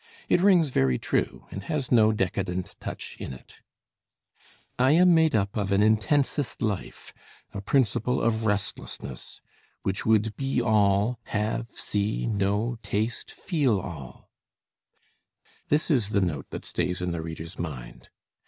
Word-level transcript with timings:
It 0.29 0.41
rings 0.41 0.71
very 0.71 0.97
true, 0.97 1.45
and 1.51 1.61
has 1.65 1.91
no 1.91 2.11
decadent 2.11 2.75
touch 2.79 3.15
in 3.19 3.33
it: 3.33 3.57
"I 4.79 4.93
am 4.93 5.13
made 5.13 5.35
up 5.35 5.55
of 5.55 5.71
an 5.71 5.83
intensest 5.83 6.63
life... 6.63 7.13
a 7.53 7.61
principle 7.61 8.19
of 8.19 8.43
restlessness 8.47 9.41
Which 9.83 10.03
would 10.03 10.35
be 10.35 10.59
all, 10.59 11.19
have, 11.25 11.67
see, 11.67 12.25
know, 12.25 12.79
taste, 12.81 13.29
feel, 13.29 13.79
all" 13.79 14.31
this 15.69 15.91
is 15.91 16.09
the 16.09 16.21
note 16.21 16.49
that 16.49 16.65
stays 16.65 17.03
in 17.03 17.11
the 17.11 17.21
reader's 17.21 17.59
mind. 17.59 18.09